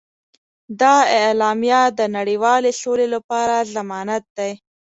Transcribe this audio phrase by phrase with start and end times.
[0.81, 4.51] دا اعلامیه د نړیوالې سولې لپاره ضمانت دی.